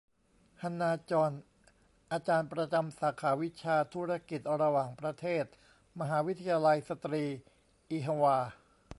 [0.61, 1.33] ฮันนา จ็อน
[2.11, 5.45] อาจารย์ประจำสาขาวิชาธุรกิจระหว่างประเทศ
[5.99, 7.23] มหาวิทยาลัยสตรี
[7.89, 8.37] อีฮวา